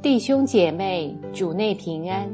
[0.00, 2.30] 弟兄姐妹，主内平安。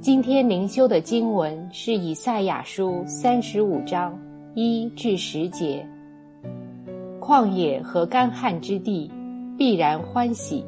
[0.00, 4.16] 今天灵修的经文是以赛亚书三十五章
[4.54, 5.84] 一至十节。
[7.20, 9.10] 旷野和干旱之地
[9.58, 10.64] 必然欢喜，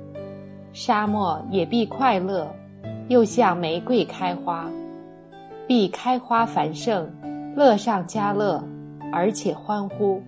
[0.73, 2.53] 沙漠也必快乐，
[3.07, 4.69] 又像玫瑰开花，
[5.69, 7.09] 必开花繁盛，
[7.55, 8.61] 乐上加乐，
[9.13, 10.21] 而且欢呼。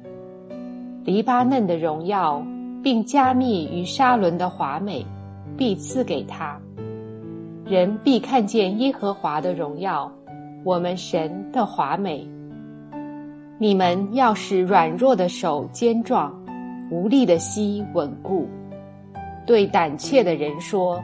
[1.05, 2.41] 黎巴嫩的荣耀，
[2.81, 5.05] 并加密于沙伦的华美。
[5.63, 6.61] 必赐给他，
[7.65, 10.11] 人必看见耶和华的荣耀，
[10.65, 12.29] 我们神的华美。
[13.59, 16.35] 你们要使软弱的手坚壮，
[16.91, 18.49] 无力的膝稳固。
[19.47, 21.01] 对胆怯的人说：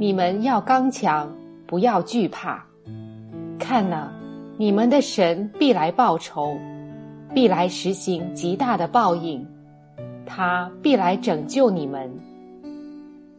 [0.00, 1.32] 你们要刚强，
[1.64, 2.60] 不要惧怕。
[3.56, 4.12] 看哪，
[4.56, 6.56] 你们的神必来报仇，
[7.32, 9.46] 必来实行极大的报应，
[10.26, 12.10] 他必来拯救你们。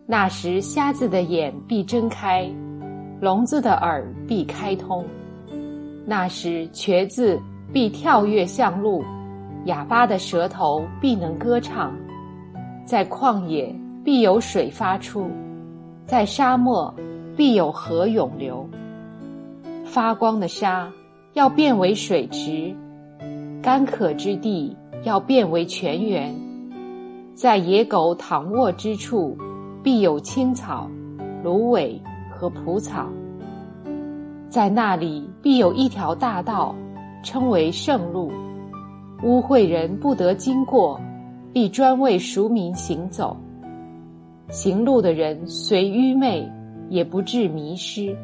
[0.05, 2.49] 那时，瞎子的眼必睁开，
[3.21, 5.01] 聋子的耳必开通；
[6.05, 7.39] 那时，瘸子
[7.71, 9.01] 必跳跃向路，
[9.65, 11.95] 哑巴的舌头必能歌唱。
[12.85, 13.73] 在旷野
[14.03, 15.31] 必有水发出，
[16.05, 16.93] 在沙漠
[17.37, 18.69] 必有河涌流。
[19.85, 20.91] 发光的沙
[21.31, 22.75] 要变为水池，
[23.61, 26.35] 干渴之地要变为泉源，
[27.33, 29.37] 在野狗躺卧之处。
[29.83, 30.89] 必有青草、
[31.43, 33.09] 芦苇和蒲草，
[34.47, 36.73] 在那里必有一条大道，
[37.21, 38.31] 称为圣路，
[39.23, 40.97] 污秽人不得经过，
[41.51, 43.35] 必专为赎民行走。
[44.47, 46.49] 行路的人虽愚昧，
[46.87, 48.15] 也不至迷失。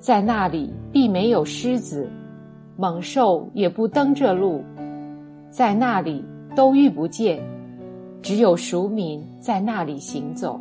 [0.00, 2.10] 在那里必没有狮子、
[2.76, 4.64] 猛兽，也不登这路，
[5.50, 6.24] 在那里
[6.56, 7.40] 都遇不见。
[8.26, 10.60] 只有赎民在那里行走，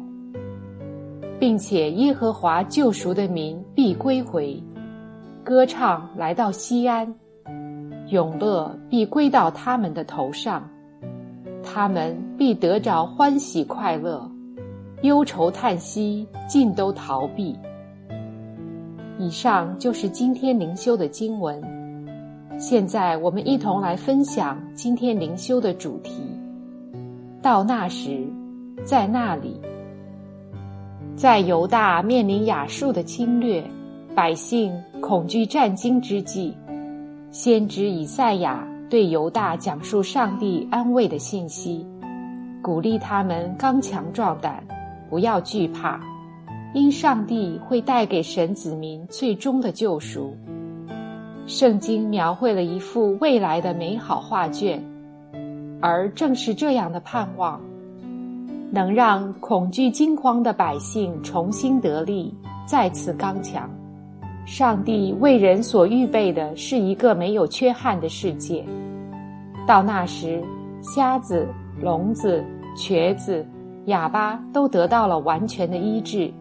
[1.39, 4.61] 并且耶和华救赎的民必归回，
[5.43, 7.11] 歌唱来到西安，
[8.09, 10.69] 永乐必归到他们的头上，
[11.63, 14.29] 他们必得着欢喜快乐，
[15.01, 17.57] 忧愁叹息尽都逃避。
[19.17, 21.59] 以上就是今天灵修的经文，
[22.59, 26.21] 现在我们一同来分享今天灵修的主题。
[27.45, 28.27] 到那时，
[28.83, 29.61] 在那里，
[31.15, 33.63] 在犹大面临亚述的侵略，
[34.15, 36.51] 百姓恐惧战惊之际，
[37.29, 41.85] 先知以赛亚对犹大讲述上帝安慰的信息，
[42.63, 44.63] 鼓励他们刚强壮胆，
[45.07, 46.01] 不要惧怕，
[46.73, 50.35] 因上帝会带给神子民最终的救赎。
[51.45, 54.83] 圣经描绘了一幅未来的美好画卷。
[55.87, 57.61] 而正是这样的盼望，
[58.71, 62.33] 能让恐惧惊慌的百姓重新得力，
[62.65, 63.69] 再次刚强。
[64.47, 68.65] 上帝为人所预备的是一个没有缺憾的世界。
[69.67, 70.43] 到那时，
[70.81, 71.47] 瞎子、
[71.79, 72.43] 聋子、
[72.75, 73.45] 瘸子、
[73.85, 76.33] 哑巴都得到了完全的医治，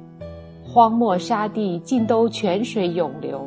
[0.62, 3.46] 荒漠沙地尽都泉水涌流。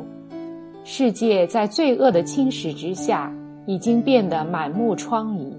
[0.84, 3.32] 世界在罪恶的侵蚀之下，
[3.66, 5.52] 已经变得满目疮痍。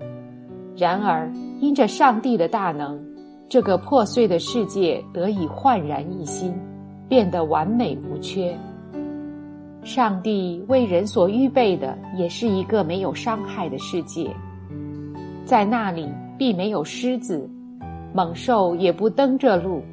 [0.79, 1.29] 然而，
[1.59, 2.97] 因着上帝的大能，
[3.49, 6.53] 这个破碎的世界得以焕然一新，
[7.09, 8.57] 变得完美无缺。
[9.83, 14.33] 上帝为人所预备的，也是一个没有伤害的世界，
[15.43, 16.07] 在那里
[16.37, 17.49] 必没有狮子、
[18.13, 19.83] 猛兽，也不登这路。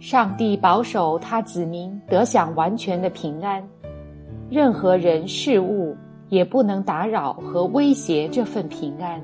[0.00, 3.66] 上帝保守他子民得享完全的平安，
[4.50, 5.96] 任何人事物
[6.28, 9.18] 也不能打扰和威胁这份平安。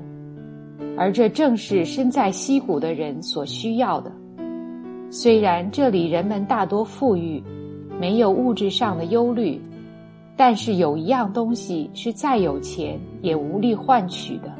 [0.97, 4.11] 而这正是身在溪谷的人所需要的。
[5.09, 7.43] 虽然这里人们大多富裕，
[7.99, 9.59] 没有物质上的忧虑，
[10.35, 14.53] 但是有一样东西是再有钱也无力换取的，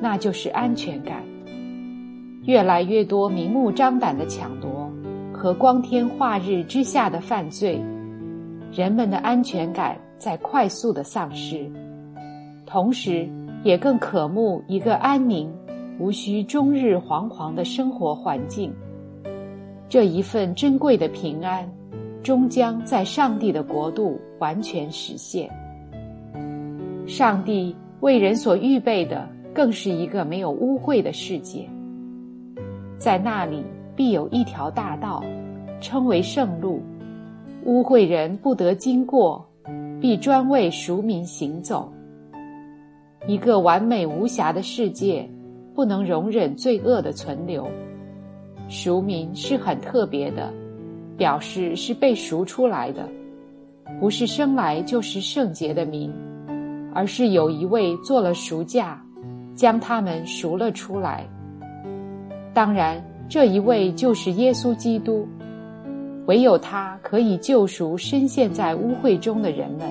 [0.00, 1.22] 那就是安全感。
[2.44, 4.90] 越来越多明目张胆的抢夺
[5.32, 7.80] 和光天化日之下的犯罪，
[8.72, 11.70] 人们的安全感在快速的丧失，
[12.66, 13.28] 同时
[13.62, 15.52] 也更渴慕一个安宁。
[15.98, 18.72] 无需终日惶惶的生活环境，
[19.88, 21.70] 这一份珍贵的平安，
[22.24, 25.48] 终将在上帝的国度完全实现。
[27.06, 31.68] 上帝为人所预备的，更是一个没有污秽的世界。
[32.98, 33.62] 在那里
[33.94, 35.22] 必有一条大道，
[35.80, 36.80] 称为圣路，
[37.64, 39.46] 污秽人不得经过，
[40.00, 41.92] 必专为赎民行走。
[43.26, 45.28] 一个完美无瑕的世界。
[45.74, 47.66] 不能容忍罪恶的存留，
[48.68, 50.52] 赎名是很特别的，
[51.16, 53.08] 表示是被赎出来的，
[53.98, 56.12] 不是生来就是圣洁的名，
[56.94, 59.02] 而是有一位做了赎价，
[59.54, 61.26] 将他们赎了出来。
[62.52, 65.26] 当然，这一位就是耶稣基督，
[66.26, 69.88] 唯有他可以救赎深陷在污秽中的人们。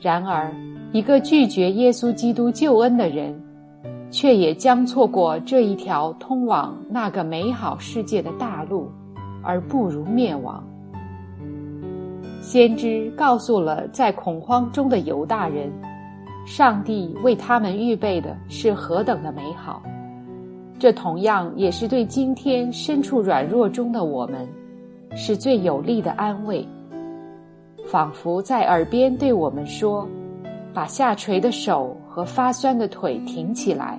[0.00, 0.52] 然而，
[0.92, 3.34] 一个拒绝耶稣基督救恩的人。
[4.12, 8.86] 却也将错过这一条通往那个美好世界的大路，
[9.42, 10.62] 而不如灭亡。
[12.42, 15.72] 先知告诉了在恐慌中的犹大人，
[16.44, 19.82] 上帝为他们预备的是何等的美好。
[20.78, 24.46] 这同样也是对今天身处软弱中的我们，
[25.16, 26.68] 是最有力的安慰。
[27.86, 30.06] 仿佛在耳边对我们说
[30.72, 33.98] ：“把下垂的手。”和发酸的腿挺起来，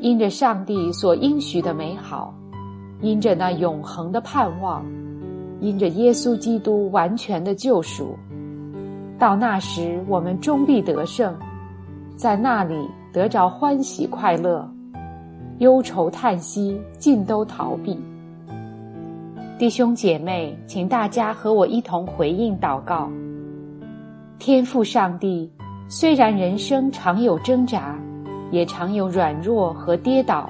[0.00, 2.32] 因着上帝所应许的美好，
[3.00, 4.86] 因着那永恒的盼望，
[5.58, 8.16] 因着耶稣基督完全的救赎，
[9.18, 11.34] 到那时我们终必得胜，
[12.14, 12.76] 在那里
[13.12, 14.70] 得着欢喜快乐，
[15.58, 17.98] 忧愁叹息尽都逃避。
[19.58, 23.10] 弟兄姐妹，请大家和我一同回应祷告：
[24.40, 25.48] 天赋上帝。
[25.86, 27.96] 虽然人生常有挣扎，
[28.50, 30.48] 也常有软弱和跌倒，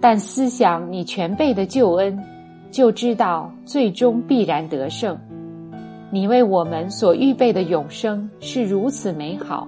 [0.00, 2.16] 但思想你全备的救恩，
[2.70, 5.18] 就知道最终必然得胜。
[6.10, 9.66] 你为我们所预备的永生是如此美好，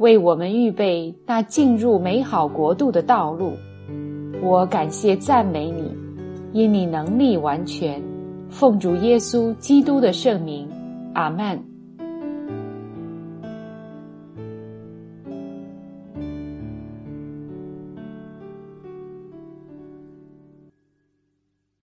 [0.00, 3.52] 为我们预备那进入美好国度的道路。
[4.42, 5.94] 我感谢赞美你，
[6.52, 8.02] 因你能力完全。
[8.48, 10.66] 奉主耶稣基督的圣名，
[11.12, 11.75] 阿门。